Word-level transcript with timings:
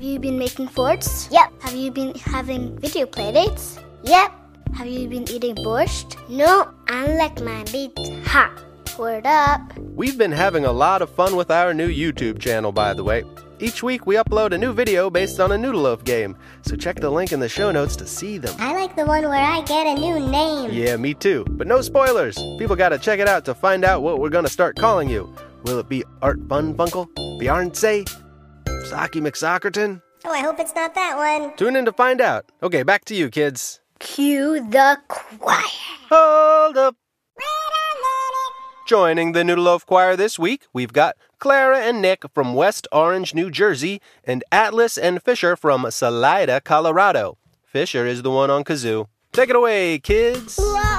Have 0.00 0.08
you 0.08 0.18
been 0.18 0.38
making 0.38 0.68
forts? 0.68 1.28
Yep. 1.30 1.60
Have 1.60 1.74
you 1.74 1.90
been 1.90 2.14
having 2.14 2.74
video 2.78 3.04
playdates? 3.04 3.78
Yep. 4.02 4.32
Have 4.72 4.86
you 4.86 5.06
been 5.06 5.28
eating 5.28 5.54
borscht? 5.56 6.16
No, 6.26 6.72
I 6.88 7.04
like 7.16 7.42
my 7.42 7.62
meat 7.70 7.92
hot. 8.24 8.50
Word 8.98 9.26
up. 9.26 9.60
We've 9.76 10.16
been 10.16 10.32
having 10.32 10.64
a 10.64 10.72
lot 10.72 11.02
of 11.02 11.10
fun 11.10 11.36
with 11.36 11.50
our 11.50 11.74
new 11.74 11.90
YouTube 11.90 12.38
channel, 12.38 12.72
by 12.72 12.94
the 12.94 13.04
way. 13.04 13.24
Each 13.58 13.82
week 13.82 14.06
we 14.06 14.14
upload 14.14 14.52
a 14.52 14.58
new 14.58 14.72
video 14.72 15.10
based 15.10 15.38
on 15.38 15.52
a 15.52 15.58
Noodle 15.58 15.82
Loaf 15.82 16.02
game, 16.02 16.34
so 16.62 16.76
check 16.76 16.96
the 16.96 17.10
link 17.10 17.32
in 17.32 17.40
the 17.40 17.48
show 17.50 17.70
notes 17.70 17.94
to 17.96 18.06
see 18.06 18.38
them. 18.38 18.56
I 18.58 18.72
like 18.72 18.96
the 18.96 19.04
one 19.04 19.24
where 19.24 19.34
I 19.34 19.60
get 19.60 19.86
a 19.86 20.00
new 20.00 20.18
name. 20.18 20.70
Yeah, 20.72 20.96
me 20.96 21.12
too. 21.12 21.44
But 21.46 21.66
no 21.66 21.82
spoilers. 21.82 22.38
People 22.58 22.74
gotta 22.74 22.98
check 22.98 23.20
it 23.20 23.28
out 23.28 23.44
to 23.44 23.54
find 23.54 23.84
out 23.84 24.00
what 24.00 24.18
we're 24.18 24.30
gonna 24.30 24.48
start 24.48 24.76
calling 24.76 25.10
you. 25.10 25.30
Will 25.64 25.78
it 25.78 25.90
be 25.90 26.04
Art 26.22 26.40
Fun 26.48 26.74
Funkle? 26.74 27.06
Beyonce? 27.38 28.08
Saki 28.90 29.20
McSockerton? 29.20 30.02
Oh, 30.24 30.32
I 30.32 30.40
hope 30.40 30.58
it's 30.58 30.74
not 30.74 30.96
that 30.96 31.16
one. 31.16 31.56
Tune 31.56 31.76
in 31.76 31.84
to 31.84 31.92
find 31.92 32.20
out. 32.20 32.50
Okay, 32.60 32.82
back 32.82 33.04
to 33.04 33.14
you, 33.14 33.30
kids. 33.30 33.78
Cue 34.00 34.66
the 34.68 34.98
choir. 35.06 35.62
Hold 36.10 36.76
up. 36.76 36.96
Joining 38.88 39.30
the 39.30 39.44
Noodle 39.44 39.62
Loaf 39.62 39.86
Choir 39.86 40.16
this 40.16 40.40
week, 40.40 40.66
we've 40.72 40.92
got 40.92 41.14
Clara 41.38 41.78
and 41.78 42.02
Nick 42.02 42.24
from 42.34 42.54
West 42.54 42.88
Orange, 42.90 43.32
New 43.32 43.48
Jersey, 43.48 44.00
and 44.24 44.42
Atlas 44.50 44.98
and 44.98 45.22
Fisher 45.22 45.54
from 45.54 45.88
Salida, 45.92 46.60
Colorado. 46.60 47.38
Fisher 47.64 48.04
is 48.04 48.22
the 48.22 48.30
one 48.32 48.50
on 48.50 48.64
kazoo. 48.64 49.06
Take 49.30 49.50
it 49.50 49.54
away, 49.54 50.00
kids. 50.00 50.58
La 50.58 50.89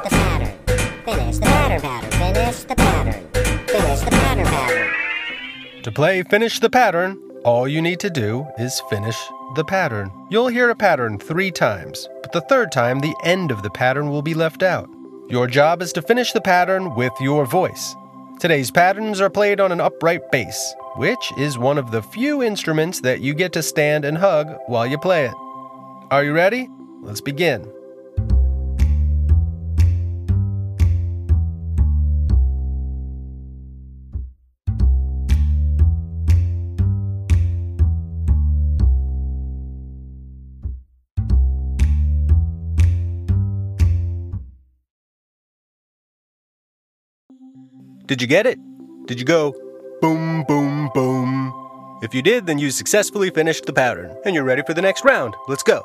the 0.00 0.08
pattern. 0.10 0.76
Finish 1.04 1.36
the 1.36 1.42
pattern 1.42 1.80
pattern. 1.80 2.10
Finish 2.10 2.62
the 2.64 2.74
pattern. 2.74 3.28
Finish 3.66 4.00
the 4.00 4.10
pattern 4.10 4.44
pattern. 4.46 4.92
To 5.82 5.92
play 5.92 6.22
Finish 6.24 6.58
the 6.60 6.70
Pattern, 6.70 7.20
all 7.44 7.68
you 7.68 7.80
need 7.80 8.00
to 8.00 8.10
do 8.10 8.44
is 8.58 8.82
finish 8.90 9.16
the 9.54 9.64
pattern. 9.64 10.10
You'll 10.30 10.48
hear 10.48 10.68
a 10.70 10.74
pattern 10.74 11.18
three 11.18 11.52
times, 11.52 12.08
but 12.22 12.32
the 12.32 12.40
third 12.40 12.72
time, 12.72 12.98
the 12.98 13.14
end 13.22 13.52
of 13.52 13.62
the 13.62 13.70
pattern 13.70 14.10
will 14.10 14.22
be 14.22 14.34
left 14.34 14.64
out. 14.64 14.90
Your 15.28 15.46
job 15.46 15.82
is 15.82 15.92
to 15.92 16.02
finish 16.02 16.32
the 16.32 16.40
pattern 16.40 16.94
with 16.96 17.12
your 17.20 17.46
voice. 17.46 17.94
Today's 18.40 18.70
patterns 18.72 19.20
are 19.20 19.30
played 19.30 19.60
on 19.60 19.70
an 19.70 19.80
upright 19.80 20.30
bass, 20.32 20.74
which 20.96 21.32
is 21.38 21.56
one 21.56 21.78
of 21.78 21.90
the 21.90 22.02
few 22.02 22.42
instruments 22.42 23.00
that 23.00 23.20
you 23.20 23.32
get 23.32 23.52
to 23.52 23.62
stand 23.62 24.04
and 24.04 24.18
hug 24.18 24.56
while 24.66 24.86
you 24.86 24.98
play 24.98 25.26
it. 25.26 25.34
Are 26.10 26.24
you 26.24 26.32
ready? 26.32 26.68
Let's 27.02 27.20
begin. 27.20 27.72
Did 48.06 48.22
you 48.22 48.28
get 48.28 48.46
it? 48.46 48.56
Did 49.06 49.18
you 49.18 49.26
go 49.26 49.52
boom, 50.00 50.44
boom, 50.44 50.90
boom? 50.94 51.52
If 52.02 52.14
you 52.14 52.22
did, 52.22 52.46
then 52.46 52.56
you 52.56 52.70
successfully 52.70 53.30
finished 53.30 53.66
the 53.66 53.72
pattern 53.72 54.16
and 54.24 54.32
you're 54.32 54.44
ready 54.44 54.62
for 54.62 54.74
the 54.74 54.82
next 54.82 55.04
round. 55.04 55.34
Let's 55.48 55.64
go. 55.64 55.84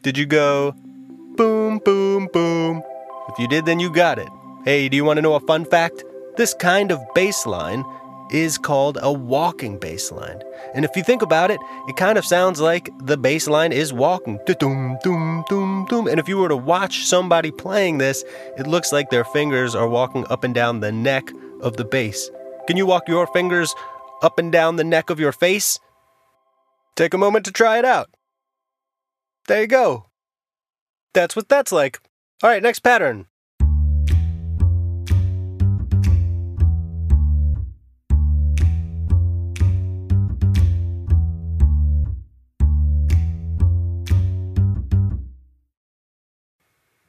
Did 0.00 0.16
you 0.16 0.24
go 0.24 0.72
boom, 1.36 1.80
boom, 1.84 2.28
boom? 2.32 2.82
If 3.28 3.38
you 3.38 3.46
did, 3.46 3.66
then 3.66 3.78
you 3.78 3.92
got 3.92 4.18
it. 4.18 4.28
Hey, 4.64 4.88
do 4.88 4.96
you 4.96 5.04
want 5.04 5.18
to 5.18 5.22
know 5.22 5.34
a 5.34 5.40
fun 5.40 5.66
fact? 5.66 6.02
This 6.36 6.54
kind 6.54 6.92
of 6.92 7.00
bass 7.14 7.46
line 7.46 7.84
is 8.30 8.58
called 8.58 8.98
a 9.00 9.12
walking 9.12 9.78
bass 9.78 10.10
line. 10.10 10.42
And 10.74 10.84
if 10.84 10.96
you 10.96 11.02
think 11.02 11.22
about 11.22 11.50
it, 11.50 11.60
it 11.88 11.96
kind 11.96 12.18
of 12.18 12.24
sounds 12.24 12.60
like 12.60 12.90
the 12.98 13.16
bass 13.16 13.46
line 13.46 13.72
is 13.72 13.92
walking. 13.92 14.38
Doom, 14.46 14.98
doom, 15.02 15.44
doom, 15.48 15.86
doom. 15.88 16.08
And 16.08 16.18
if 16.18 16.28
you 16.28 16.36
were 16.36 16.48
to 16.48 16.56
watch 16.56 17.04
somebody 17.04 17.50
playing 17.50 17.98
this, 17.98 18.24
it 18.58 18.66
looks 18.66 18.92
like 18.92 19.10
their 19.10 19.24
fingers 19.24 19.74
are 19.74 19.88
walking 19.88 20.26
up 20.28 20.44
and 20.44 20.54
down 20.54 20.80
the 20.80 20.92
neck 20.92 21.30
of 21.60 21.76
the 21.76 21.84
bass. 21.84 22.30
Can 22.66 22.76
you 22.76 22.84
walk 22.84 23.08
your 23.08 23.26
fingers 23.28 23.74
up 24.22 24.38
and 24.38 24.50
down 24.50 24.76
the 24.76 24.84
neck 24.84 25.08
of 25.08 25.20
your 25.20 25.32
face? 25.32 25.78
Take 26.96 27.14
a 27.14 27.18
moment 27.18 27.44
to 27.44 27.52
try 27.52 27.78
it 27.78 27.84
out. 27.84 28.10
There 29.46 29.60
you 29.60 29.68
go. 29.68 30.06
That's 31.14 31.36
what 31.36 31.48
that's 31.48 31.72
like. 31.72 32.00
All 32.42 32.50
right, 32.50 32.62
next 32.62 32.80
pattern. 32.80 33.26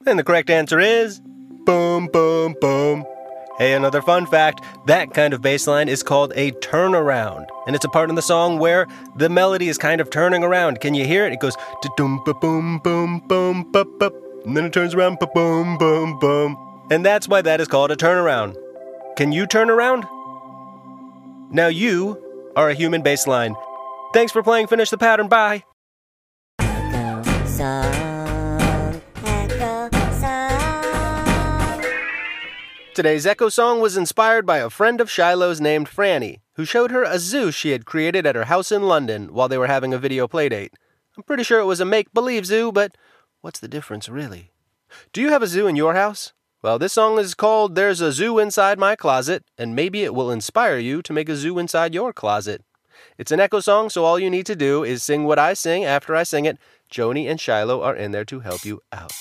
And 0.07 0.17
the 0.17 0.23
correct 0.23 0.49
answer 0.49 0.79
is 0.79 1.19
boom, 1.65 2.07
boom, 2.07 2.55
boom. 2.61 3.05
Hey, 3.57 3.73
another 3.73 4.01
fun 4.01 4.25
fact 4.25 4.63
that 4.85 5.13
kind 5.13 5.33
of 5.33 5.41
bass 5.41 5.67
line 5.67 5.89
is 5.89 6.01
called 6.01 6.31
a 6.35 6.51
turnaround. 6.51 7.47
And 7.65 7.75
it's 7.75 7.83
a 7.83 7.89
part 7.89 8.09
in 8.09 8.15
the 8.15 8.21
song 8.21 8.57
where 8.57 8.87
the 9.17 9.29
melody 9.29 9.67
is 9.67 9.77
kind 9.77 9.99
of 9.99 10.09
turning 10.09 10.43
around. 10.43 10.79
Can 10.79 10.93
you 10.93 11.05
hear 11.05 11.25
it? 11.25 11.33
It 11.33 11.39
goes 11.39 11.57
boom, 11.97 12.21
boom, 12.23 12.79
boom, 13.27 13.71
ba 13.71 13.83
ba. 13.83 14.11
And 14.45 14.55
then 14.55 14.65
it 14.65 14.73
turns 14.73 14.93
around 14.93 15.17
boom, 15.19 15.77
boom, 15.77 16.19
boom. 16.19 16.85
And 16.89 17.05
that's 17.05 17.27
why 17.27 17.41
that 17.41 17.59
is 17.59 17.67
called 17.67 17.91
a 17.91 17.97
turnaround. 17.97 18.55
Can 19.17 19.33
you 19.33 19.45
turn 19.45 19.69
around? 19.69 20.05
Now 21.51 21.67
you 21.67 22.51
are 22.55 22.69
a 22.69 22.73
human 22.73 23.01
bass 23.01 23.27
line. 23.27 23.55
Thanks 24.13 24.31
for 24.31 24.41
playing 24.41 24.67
Finish 24.67 24.89
the 24.89 24.97
Pattern. 24.97 25.27
Bye. 25.27 25.63
Today's 32.97 33.27
Echo 33.27 33.47
Song 33.47 33.79
was 33.79 33.95
inspired 33.95 34.43
by 34.43 34.57
a 34.57 34.71
friend 34.71 34.99
of 34.99 35.07
Shiloh's 35.07 35.61
named 35.61 35.87
Franny, 35.87 36.39
who 36.53 36.65
showed 36.65 36.89
her 36.89 37.03
a 37.03 37.19
zoo 37.19 37.51
she 37.51 37.69
had 37.69 37.85
created 37.85 38.25
at 38.25 38.33
her 38.33 38.45
house 38.45 38.71
in 38.71 38.81
London 38.81 39.35
while 39.35 39.47
they 39.47 39.59
were 39.59 39.67
having 39.67 39.93
a 39.93 39.99
video 39.99 40.27
playdate. 40.27 40.71
I'm 41.15 41.21
pretty 41.21 41.43
sure 41.43 41.59
it 41.59 41.65
was 41.65 41.79
a 41.79 41.85
make 41.85 42.11
believe 42.11 42.47
zoo, 42.47 42.71
but 42.71 42.97
what's 43.41 43.59
the 43.59 43.67
difference 43.67 44.09
really? 44.09 44.49
Do 45.13 45.21
you 45.21 45.29
have 45.29 45.43
a 45.43 45.47
zoo 45.47 45.67
in 45.67 45.75
your 45.75 45.93
house? 45.93 46.33
Well, 46.63 46.79
this 46.79 46.93
song 46.93 47.19
is 47.19 47.35
called 47.35 47.75
There's 47.75 48.01
a 48.01 48.11
Zoo 48.11 48.39
Inside 48.39 48.79
My 48.79 48.95
Closet, 48.95 49.43
and 49.59 49.75
maybe 49.75 50.01
it 50.01 50.15
will 50.15 50.31
inspire 50.31 50.79
you 50.79 51.03
to 51.03 51.13
make 51.13 51.29
a 51.29 51.35
zoo 51.35 51.59
inside 51.59 51.93
your 51.93 52.11
closet. 52.11 52.63
It's 53.19 53.31
an 53.31 53.39
echo 53.39 53.59
song, 53.59 53.91
so 53.91 54.05
all 54.05 54.17
you 54.17 54.31
need 54.31 54.47
to 54.47 54.55
do 54.55 54.83
is 54.83 55.03
sing 55.03 55.25
what 55.25 55.37
I 55.37 55.53
sing 55.53 55.85
after 55.85 56.15
I 56.15 56.23
sing 56.23 56.45
it. 56.45 56.57
Joni 56.91 57.29
and 57.29 57.39
Shiloh 57.39 57.83
are 57.83 57.95
in 57.95 58.09
there 58.09 58.25
to 58.25 58.39
help 58.39 58.65
you 58.65 58.81
out. 58.91 59.13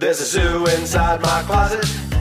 There's 0.00 0.20
a 0.20 0.24
zoo 0.24 0.66
inside 0.66 1.22
my 1.22 1.44
closet. 1.44 2.19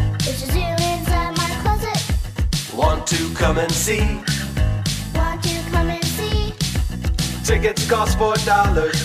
Want 2.80 3.06
to 3.08 3.34
come 3.34 3.58
and 3.58 3.70
see? 3.74 4.00
Want 5.14 5.44
to 5.44 5.56
come 5.70 5.90
and 5.90 6.06
see? 6.06 6.54
Tickets 7.44 7.86
cost 7.90 8.18
four 8.18 8.36
dollars. 8.46 8.96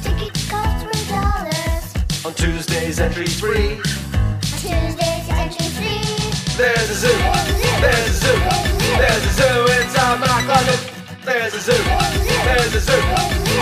Tickets 0.00 0.48
cost 0.50 0.86
three 0.86 1.04
dollars. 1.12 2.24
On 2.24 2.32
Tuesdays, 2.32 3.00
entry 3.00 3.26
free. 3.26 3.76
Tuesdays 4.56 5.28
entry 5.28 5.68
free. 5.76 6.00
There's 6.56 6.88
a 6.88 6.98
zoo. 7.04 7.18
There's 7.84 8.08
a 8.08 8.16
zoo. 8.24 8.40
There's 8.96 9.24
a 9.26 9.32
zoo 9.38 9.82
inside 9.82 10.20
my 10.20 10.40
closet. 10.46 10.80
There's 11.26 11.52
a 11.52 11.60
zoo. 11.60 11.84
There's 12.46 12.74
a 12.74 12.80
zoo. 12.80 13.02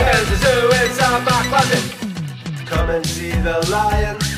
There's 0.06 0.30
a 0.30 0.38
zoo 0.44 0.86
inside 0.86 1.24
my 1.24 1.42
closet. 1.50 1.84
Come 2.66 2.90
and 2.90 3.04
see 3.04 3.32
the 3.32 3.58
lions. 3.72 4.31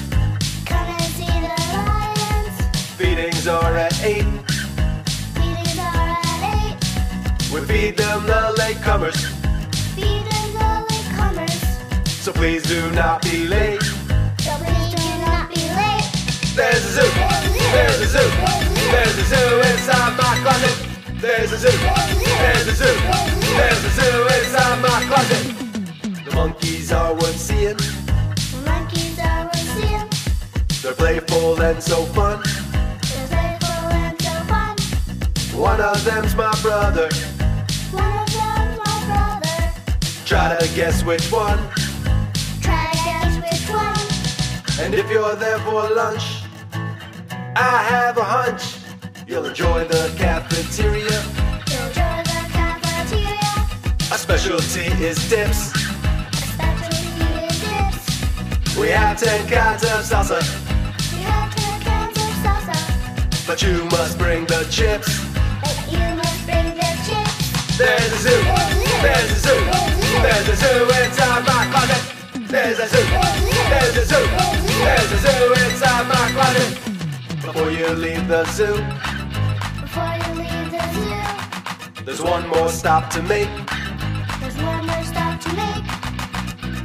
Feed 7.95 8.05
them 8.05 8.27
the 8.27 8.55
latecomers, 8.59 9.17
Feed 9.95 10.05
them 10.05 10.53
the 10.55 10.87
latecomers. 10.89 12.07
so 12.07 12.33
please 12.33 12.63
do 12.65 12.91
not 12.93 13.23
be 13.23 13.47
late. 13.47 13.83
So 14.41 14.53
please 14.57 14.95
do 14.95 15.21
not 15.21 15.49
be 15.49 15.61
late. 15.61 16.11
There's 16.57 16.85
a 16.85 17.03
zoo, 17.03 17.34
try 40.25 40.57
to 40.59 40.67
guess 40.75 41.05
which 41.05 41.31
one. 41.31 41.59
Try 42.61 42.89
to 42.93 42.99
guess 43.05 43.35
which 43.45 43.69
one. 43.71 44.85
And 44.85 44.95
if 44.95 45.11
you're 45.11 45.35
there 45.37 45.59
for 45.61 45.89
lunch, 45.91 46.43
I 47.57 47.83
have 47.89 48.19
a 48.19 48.25
hunch 48.25 48.77
you'll 49.27 49.45
enjoy 49.47 49.85
the 49.85 50.13
cafeteria. 50.17 51.03
You'll 51.71 51.87
enjoy 51.89 52.23
the 52.25 52.41
cafeteria. 52.53 54.15
A 54.15 54.19
specialty 54.19 54.87
is 55.05 55.29
dips. 55.29 55.73
Our 55.75 56.77
specialty 56.81 57.25
is 57.47 57.61
dips. 57.61 58.77
We 58.79 58.89
have 58.89 59.19
10 59.19 59.49
kinds 59.49 59.83
of 59.85 60.01
salsa, 60.05 60.41
We 61.13 61.23
have 61.23 61.55
ten 61.55 61.81
cans 61.83 62.17
of 62.19 62.33
salsa. 62.45 63.47
but 63.47 63.63
you 63.63 63.85
must 63.87 64.19
bring 64.19 64.47
the 64.47 64.67
chips. 64.71 65.21
But 65.61 65.77
you 65.93 65.99
must 66.17 66.45
bring 66.47 66.75
the 66.75 66.91
chips. 67.07 67.79
There's 67.79 68.13
a 68.13 68.19
zoo, 68.19 68.43
there's 69.03 69.31
a 69.31 69.41
zoo, 69.47 69.94
there's 70.23 70.49
a 70.49 70.57
zoo 70.57 70.85
inside 71.03 71.45
my 71.47 71.63
closet. 71.73 72.03
There's 72.49 72.79
a 72.79 72.87
zoo, 72.87 73.05
there's 73.71 73.97
a 73.97 74.05
zoo, 74.05 74.27
there's 74.85 75.13
a 75.13 75.19
zoo 75.19 75.53
inside 75.65 76.07
my 76.09 76.27
closet. 76.35 76.71
Before 77.43 77.71
you 77.71 77.89
leave 77.91 78.27
the 78.29 78.45
zoo, 78.47 78.75
Before 79.81 80.15
you 80.23 80.31
leave 80.43 80.71
the 80.71 80.85
zoo, 80.95 82.05
there's 82.05 82.23
one 82.23 82.49
more 82.49 82.69
stop 82.69 83.11
to 83.11 83.23
make. 83.23 83.49
there's 84.41 84.57
one 84.57 84.87
more 84.87 85.05
stop 85.05 85.41
to 85.41 85.53
make. 85.55 85.85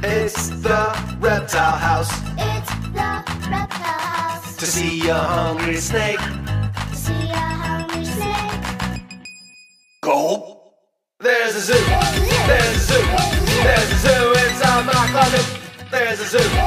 It's 0.02 0.48
the 0.48 0.82
reptile 1.20 1.76
house 1.76 2.10
It's 2.38 2.70
the 2.96 3.10
reptile 3.50 4.00
house. 4.16 4.56
to 4.56 4.66
see 4.66 5.08
a 5.08 5.14
hungry 5.14 5.76
snake. 5.76 6.20
There's 16.30 16.46
a 16.46 16.48
zoo, 16.48 16.60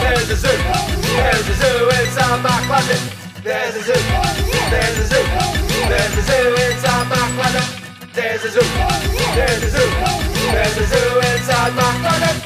there's 0.00 0.30
a 0.30 0.36
zoo, 0.36 0.48
there's 0.48 1.48
a 1.48 1.54
zoo 1.54 1.88
inside 2.00 2.42
my 2.42 2.64
closet. 2.64 3.00
There's 3.44 3.76
a 3.76 3.82
zoo, 3.82 3.92
there's 4.70 4.98
a 4.98 5.04
zoo, 5.04 5.24
there's 5.88 6.16
a 6.16 6.22
zoo 6.22 6.54
inside 6.64 7.06
my 7.10 7.28
closet. 7.36 8.14
There's 8.14 8.44
a 8.44 8.48
zoo, 8.48 8.60
there's 9.34 9.62
a 9.62 9.68
zoo, 9.68 9.90
there's 10.52 10.76
a 10.78 10.86
zoo 10.86 11.18
inside 11.18 11.74
my 11.74 11.98
closet. 12.00 12.44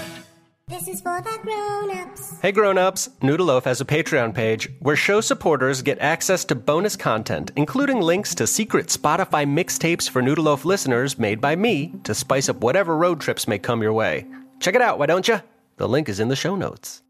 This 0.66 0.88
is 0.88 1.00
for 1.00 1.20
the 1.22 1.38
grown-ups. 1.42 2.40
Hey 2.42 2.50
grown-ups, 2.50 3.08
Noodleloaf 3.20 3.62
has 3.66 3.80
a 3.80 3.84
Patreon 3.84 4.34
page 4.34 4.68
where 4.80 4.96
show 4.96 5.20
supporters 5.20 5.80
get 5.80 6.00
access 6.00 6.44
to 6.46 6.56
bonus 6.56 6.96
content, 6.96 7.52
including 7.54 8.00
links 8.00 8.34
to 8.34 8.48
secret 8.48 8.88
Spotify 8.88 9.46
mixtapes 9.46 10.10
for 10.10 10.22
Noodleloaf 10.22 10.64
listeners 10.64 11.20
made 11.20 11.40
by 11.40 11.54
me 11.54 11.94
to 12.02 12.14
spice 12.14 12.48
up 12.48 12.62
whatever 12.62 12.96
road 12.96 13.20
trips 13.20 13.46
may 13.46 13.60
come 13.60 13.80
your 13.80 13.92
way. 13.92 14.26
Check 14.58 14.74
it 14.74 14.82
out, 14.82 14.98
why 14.98 15.06
don't 15.06 15.28
you? 15.28 15.38
The 15.76 15.88
link 15.88 16.08
is 16.08 16.20
in 16.20 16.28
the 16.28 16.36
show 16.36 16.54
notes. 16.54 17.02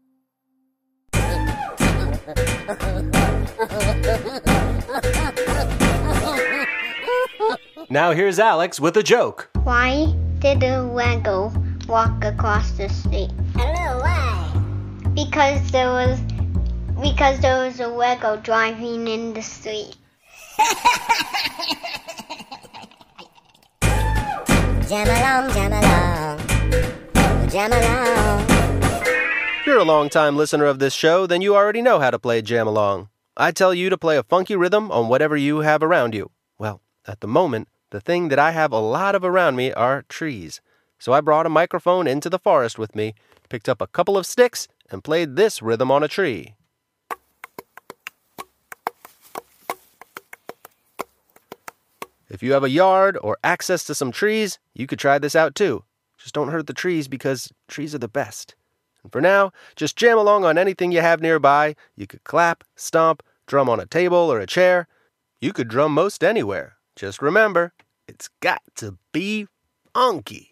Now 7.89 8.11
here's 8.11 8.39
Alex 8.39 8.79
with 8.79 8.97
a 8.97 9.03
joke. 9.03 9.51
Why 9.63 10.11
did 10.39 10.63
a 10.63 10.81
Lego 10.81 11.53
walk 11.87 12.23
across 12.23 12.71
the 12.71 12.89
street? 12.89 13.29
I 13.55 13.59
don't 13.59 13.75
know 13.75 13.99
why. 13.99 14.51
Because 15.13 15.71
there 15.71 15.89
was 15.89 16.19
because 17.01 17.39
there 17.41 17.63
was 17.63 17.79
a 17.79 17.87
Lego 17.87 18.37
driving 18.37 19.07
in 19.07 19.33
the 19.33 19.43
street. 19.43 19.95
Jam 24.89 25.07
along, 25.07 25.51
jam 25.53 25.73
along. 25.73 27.04
Jam 27.49 27.71
along. 27.71 28.45
If 29.59 29.65
you're 29.67 29.77
a 29.77 29.83
long-time 29.83 30.35
listener 30.37 30.65
of 30.65 30.79
this 30.79 30.93
show, 30.93 31.25
then 31.25 31.41
you 31.41 31.55
already 31.55 31.81
know 31.81 31.99
how 31.99 32.11
to 32.11 32.19
play 32.19 32.41
Jam 32.41 32.67
Along. 32.67 33.09
I 33.37 33.51
tell 33.51 33.73
you 33.73 33.89
to 33.89 33.97
play 33.97 34.17
a 34.17 34.23
funky 34.23 34.55
rhythm 34.55 34.91
on 34.91 35.07
whatever 35.07 35.35
you 35.35 35.59
have 35.59 35.81
around 35.81 36.13
you. 36.13 36.31
Well, 36.57 36.81
at 37.07 37.21
the 37.21 37.27
moment, 37.27 37.67
the 37.89 37.99
thing 37.99 38.29
that 38.29 38.39
I 38.39 38.51
have 38.51 38.71
a 38.71 38.79
lot 38.79 39.15
of 39.15 39.23
around 39.23 39.55
me 39.55 39.73
are 39.73 40.03
trees. 40.07 40.61
So 40.99 41.13
I 41.13 41.21
brought 41.21 41.45
a 41.45 41.49
microphone 41.49 42.07
into 42.07 42.29
the 42.29 42.39
forest 42.39 42.77
with 42.77 42.95
me, 42.95 43.15
picked 43.49 43.67
up 43.67 43.81
a 43.81 43.87
couple 43.87 44.17
of 44.17 44.25
sticks, 44.25 44.67
and 44.89 45.03
played 45.03 45.35
this 45.35 45.61
rhythm 45.61 45.91
on 45.91 46.03
a 46.03 46.07
tree. 46.07 46.55
If 52.29 52.43
you 52.43 52.53
have 52.53 52.63
a 52.63 52.69
yard 52.69 53.17
or 53.21 53.37
access 53.43 53.83
to 53.85 53.95
some 53.95 54.11
trees, 54.11 54.59
you 54.73 54.87
could 54.87 54.99
try 54.99 55.19
this 55.19 55.35
out 55.35 55.55
too. 55.55 55.83
Just 56.17 56.33
don't 56.33 56.49
hurt 56.49 56.67
the 56.67 56.73
trees 56.73 57.07
because 57.07 57.51
trees 57.67 57.93
are 57.93 57.99
the 57.99 58.07
best. 58.07 58.55
And 59.03 59.11
for 59.11 59.21
now, 59.21 59.51
just 59.75 59.95
jam 59.95 60.17
along 60.17 60.45
on 60.45 60.57
anything 60.57 60.91
you 60.91 61.01
have 61.01 61.21
nearby. 61.21 61.75
You 61.95 62.07
could 62.07 62.23
clap, 62.23 62.63
stomp, 62.75 63.21
drum 63.45 63.69
on 63.69 63.79
a 63.79 63.85
table 63.85 64.17
or 64.17 64.39
a 64.39 64.47
chair. 64.47 64.87
You 65.39 65.53
could 65.53 65.67
drum 65.67 65.93
most 65.93 66.23
anywhere. 66.23 66.77
Just 66.95 67.21
remember, 67.21 67.73
it's 68.07 68.29
got 68.39 68.61
to 68.77 68.97
be 69.11 69.47
funky. 69.93 70.51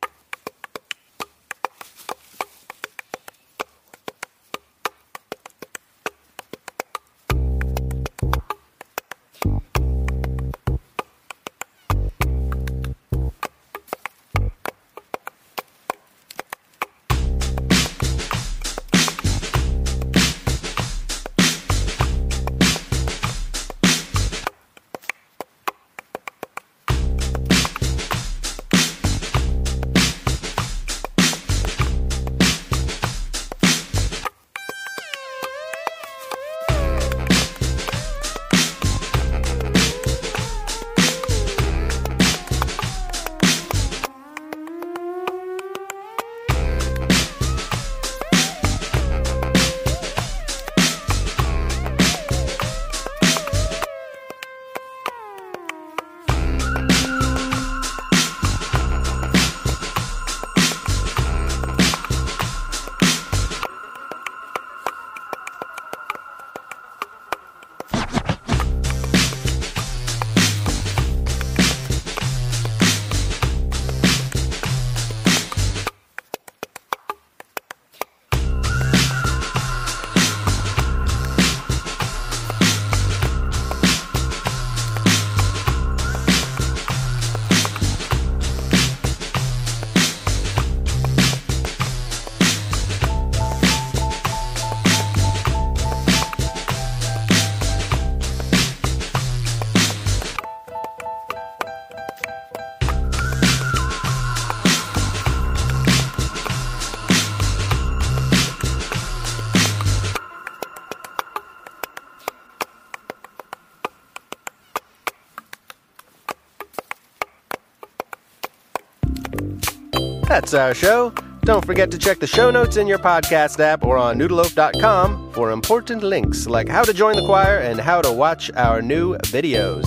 That's 120.33 120.55
our 120.55 120.73
show. 120.73 121.13
Don't 121.41 121.63
forget 121.63 121.91
to 121.91 121.97
check 121.99 122.17
the 122.17 122.25
show 122.25 122.49
notes 122.49 122.77
in 122.77 122.87
your 122.87 122.97
podcast 122.97 123.59
app 123.59 123.83
or 123.83 123.97
on 123.97 124.17
noodleloaf.com 124.17 125.31
for 125.31 125.51
important 125.51 126.01
links 126.01 126.47
like 126.47 126.67
how 126.67 126.81
to 126.81 126.91
join 126.91 127.15
the 127.15 127.25
choir 127.27 127.59
and 127.59 127.79
how 127.79 128.01
to 128.01 128.11
watch 128.11 128.49
our 128.55 128.81
new 128.81 129.15
videos. 129.25 129.85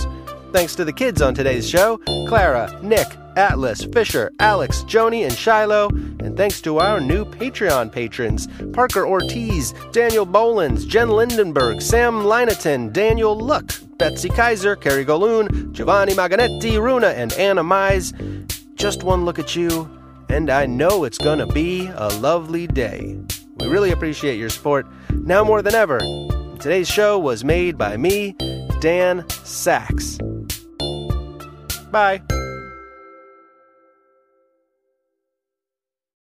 Thanks 0.52 0.76
to 0.76 0.84
the 0.84 0.92
kids 0.92 1.20
on 1.20 1.34
today's 1.34 1.68
show 1.68 1.96
Clara, 2.28 2.78
Nick, 2.80 3.08
Atlas, 3.34 3.86
Fisher, 3.86 4.30
Alex, 4.38 4.84
Joni, 4.84 5.26
and 5.26 5.32
Shiloh. 5.32 5.88
And 6.20 6.36
thanks 6.36 6.60
to 6.60 6.78
our 6.78 7.00
new 7.00 7.24
Patreon 7.24 7.90
patrons 7.90 8.46
Parker 8.72 9.04
Ortiz, 9.04 9.74
Daniel 9.90 10.24
Bolins, 10.24 10.86
Jen 10.86 11.08
Lindenberg, 11.08 11.82
Sam 11.82 12.22
Lineton, 12.22 12.92
Daniel 12.92 13.36
Luck, 13.36 13.72
Betsy 13.98 14.28
Kaiser, 14.28 14.76
Carrie 14.76 15.04
Galoon, 15.04 15.72
Giovanni 15.72 16.12
Maganetti, 16.12 16.80
Runa, 16.80 17.08
and 17.08 17.32
Anna 17.32 17.64
Mize. 17.64 18.12
Just 18.76 19.02
one 19.02 19.24
look 19.24 19.40
at 19.40 19.56
you, 19.56 19.90
and 20.28 20.50
I 20.50 20.66
know 20.66 21.04
it's 21.04 21.18
gonna 21.18 21.46
be 21.46 21.88
a 21.94 22.08
lovely 22.08 22.66
day. 22.66 23.18
We 23.56 23.68
really 23.68 23.92
appreciate 23.92 24.38
your 24.38 24.50
support 24.50 24.86
now 25.10 25.44
more 25.44 25.62
than 25.62 25.74
ever. 25.74 25.98
Today's 26.58 26.88
show 26.88 27.18
was 27.18 27.44
made 27.44 27.76
by 27.78 27.96
me, 27.96 28.34
Dan 28.80 29.22
Saks. 29.22 30.18
Bye. 31.90 32.22